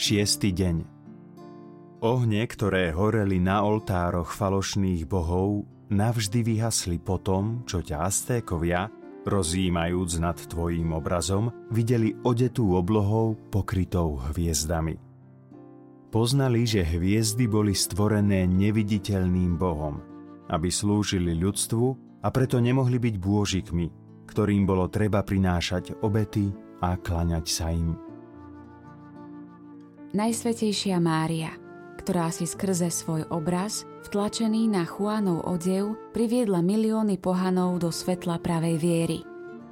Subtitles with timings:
[0.00, 0.76] Šiestý deň
[2.00, 8.88] Ohne, ktoré horeli na oltároch falošných bohov, navždy vyhasli po tom, čo ťa Aztékovia,
[9.28, 14.96] rozjímajúc nad tvojím obrazom, videli odetú oblohou pokrytou hviezdami.
[16.08, 20.00] Poznali, že hviezdy boli stvorené neviditeľným bohom,
[20.48, 21.86] aby slúžili ľudstvu
[22.24, 23.86] a preto nemohli byť bôžikmi,
[24.32, 26.48] ktorým bolo treba prinášať obety
[26.80, 28.09] a klaňať sa im.
[30.10, 31.54] Najsvetejšia Mária,
[32.02, 38.76] ktorá si skrze svoj obraz, vtlačený na Juanov odev, priviedla milióny pohanov do svetla pravej
[38.82, 39.18] viery.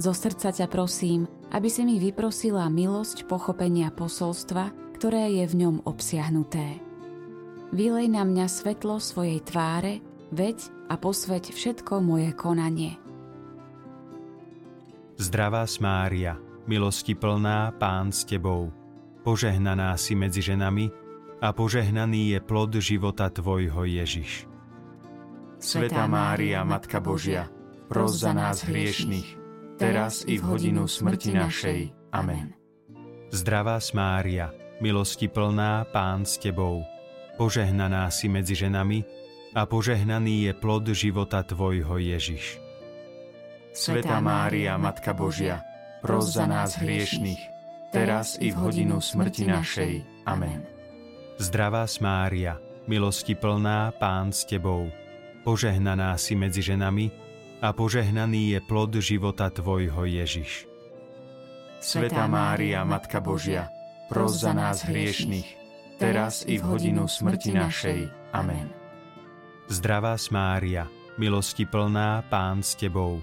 [0.00, 5.76] Zo srdca ťa prosím, aby si mi vyprosila milosť pochopenia posolstva, ktoré je v ňom
[5.84, 6.80] obsiahnuté.
[7.76, 10.00] Vylej na mňa svetlo svojej tváre,
[10.32, 12.96] veď a posveď všetko moje konanie.
[15.20, 18.72] Zdravá Mária, milosti plná, Pán s Tebou,
[19.22, 20.90] Požehnaná si medzi ženami
[21.38, 24.50] a požehnaný je plod života Tvojho Ježiš.
[25.62, 27.46] Svetá Mária, Matka Božia,
[27.86, 29.38] pros za nás hriešných,
[29.78, 31.80] teraz i v hodinu smrti našej.
[32.10, 32.58] Amen.
[33.30, 34.50] Zdravá Mária,
[34.82, 36.82] milosti plná, Pán s Tebou,
[37.38, 39.06] požehnaná si medzi ženami
[39.54, 42.58] a požehnaný je plod života Tvojho Ježiš.
[43.70, 45.62] Svetá Mária, Matka Božia,
[46.02, 47.51] pros za nás hriešných,
[47.92, 49.92] teraz i v hodinu smrti našej.
[50.24, 50.64] Amen.
[51.36, 52.56] Zdravá Mária,
[52.88, 54.88] milosti plná, Pán s Tebou,
[55.44, 57.12] požehnaná si medzi ženami
[57.60, 60.66] a požehnaný je plod života Tvojho Ježiš.
[61.82, 63.68] Svetá Mária, Matka Božia,
[64.08, 65.48] pros za nás hriešných,
[66.00, 68.00] teraz i v hodinu smrti našej.
[68.32, 68.70] Amen.
[69.66, 73.20] Zdravá Mária, milosti plná, Pán s Tebou,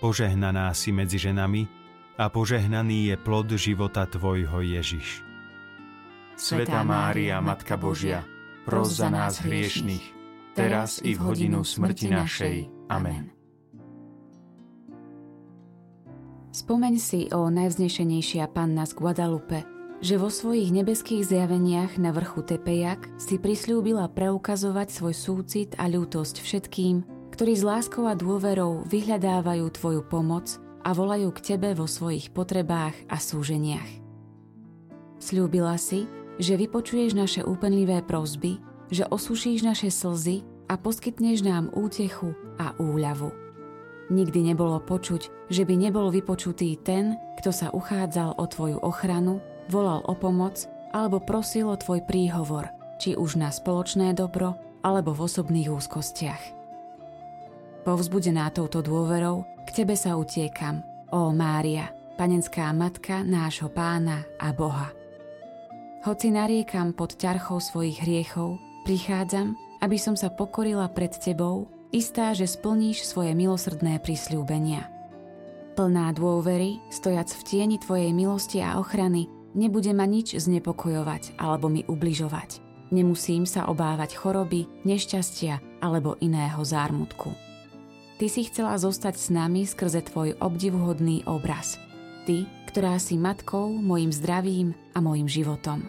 [0.00, 1.77] požehnaná si medzi ženami
[2.18, 5.22] a požehnaný je plod života Tvojho Ježiš.
[6.34, 8.26] Sveta Mária, Matka Božia,
[8.66, 10.02] pros za nás hriešných,
[10.58, 12.56] teraz i v hodinu smrti našej.
[12.90, 13.30] Amen.
[16.50, 19.62] Spomeň si o najvznešenejšia panna z Guadalupe,
[20.02, 26.42] že vo svojich nebeských zjaveniach na vrchu Tepejak si prislúbila preukazovať svoj súcit a ľútosť
[26.42, 32.30] všetkým, ktorí s láskou a dôverou vyhľadávajú Tvoju pomoc a volajú k Tebe vo svojich
[32.30, 33.88] potrebách a súženiach.
[35.18, 36.06] Sľúbila si,
[36.38, 43.34] že vypočuješ naše úpenlivé prozby, že osušíš naše slzy a poskytneš nám útechu a úľavu.
[44.08, 50.00] Nikdy nebolo počuť, že by nebol vypočutý ten, kto sa uchádzal o Tvoju ochranu, volal
[50.08, 50.64] o pomoc
[50.96, 56.56] alebo prosil o Tvoj príhovor, či už na spoločné dobro alebo v osobných úzkostiach.
[57.84, 59.44] Povzbudená touto dôverou,
[59.78, 60.82] Tebe sa utiekam,
[61.14, 64.90] ó Mária, panenská matka nášho pána a Boha.
[66.02, 72.50] Hoci nariekam pod ťarchou svojich hriechov, prichádzam, aby som sa pokorila pred Tebou, istá, že
[72.50, 74.90] splníš svoje milosrdné prisľúbenia.
[75.78, 81.86] Plná dôvery, stojac v tieni Tvojej milosti a ochrany, nebude ma nič znepokojovať alebo mi
[81.86, 82.58] ubližovať.
[82.90, 87.30] Nemusím sa obávať choroby, nešťastia alebo iného zármutku.
[88.18, 91.78] Ty si chcela zostať s nami skrze tvoj obdivuhodný obraz.
[92.26, 95.86] Ty, ktorá si matkou, mojim zdravím a mojim životom.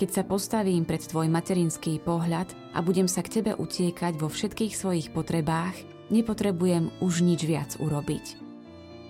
[0.00, 4.72] Keď sa postavím pred tvoj materinský pohľad a budem sa k tebe utiekať vo všetkých
[4.72, 5.76] svojich potrebách,
[6.08, 8.40] nepotrebujem už nič viac urobiť.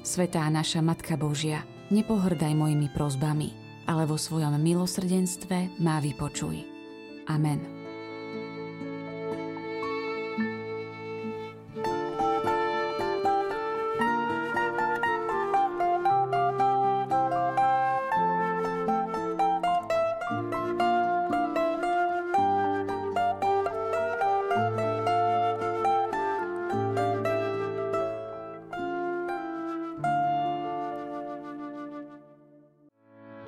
[0.02, 1.62] Svetá naša Matka Božia,
[1.94, 3.54] nepohrdaj mojimi prozbami,
[3.86, 6.66] ale vo svojom milosrdenstve má vypočuj.
[7.30, 7.77] Amen.